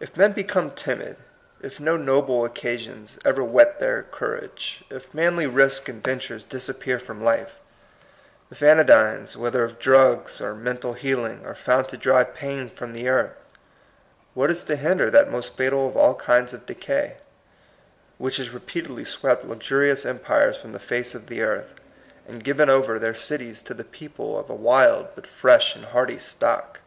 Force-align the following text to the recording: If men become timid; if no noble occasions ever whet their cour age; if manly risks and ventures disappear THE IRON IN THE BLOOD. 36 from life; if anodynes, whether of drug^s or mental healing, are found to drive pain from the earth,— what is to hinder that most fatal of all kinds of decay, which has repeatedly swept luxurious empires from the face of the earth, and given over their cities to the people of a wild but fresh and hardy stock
If 0.00 0.16
men 0.16 0.32
become 0.32 0.72
timid; 0.72 1.14
if 1.62 1.78
no 1.78 1.96
noble 1.96 2.44
occasions 2.44 3.20
ever 3.24 3.44
whet 3.44 3.78
their 3.78 4.02
cour 4.02 4.36
age; 4.36 4.82
if 4.90 5.14
manly 5.14 5.46
risks 5.46 5.88
and 5.88 6.02
ventures 6.02 6.42
disappear 6.42 6.98
THE 6.98 7.04
IRON 7.04 7.18
IN 7.18 7.24
THE 7.24 7.24
BLOOD. 7.30 7.36
36 7.36 8.58
from 8.58 8.74
life; 8.74 8.80
if 8.80 8.88
anodynes, 8.88 9.36
whether 9.36 9.62
of 9.62 9.78
drug^s 9.78 10.40
or 10.40 10.56
mental 10.56 10.94
healing, 10.94 11.46
are 11.46 11.54
found 11.54 11.88
to 11.90 11.96
drive 11.96 12.34
pain 12.34 12.68
from 12.68 12.92
the 12.94 13.06
earth,— 13.06 13.36
what 14.34 14.50
is 14.50 14.64
to 14.64 14.74
hinder 14.74 15.08
that 15.08 15.30
most 15.30 15.56
fatal 15.56 15.86
of 15.86 15.96
all 15.96 16.16
kinds 16.16 16.52
of 16.52 16.66
decay, 16.66 17.18
which 18.18 18.38
has 18.38 18.50
repeatedly 18.50 19.04
swept 19.04 19.44
luxurious 19.44 20.04
empires 20.04 20.56
from 20.56 20.72
the 20.72 20.80
face 20.80 21.14
of 21.14 21.28
the 21.28 21.42
earth, 21.42 21.70
and 22.26 22.42
given 22.42 22.68
over 22.68 22.98
their 22.98 23.14
cities 23.14 23.62
to 23.62 23.72
the 23.72 23.84
people 23.84 24.36
of 24.36 24.50
a 24.50 24.52
wild 24.52 25.14
but 25.14 25.28
fresh 25.28 25.76
and 25.76 25.84
hardy 25.84 26.18
stock 26.18 26.80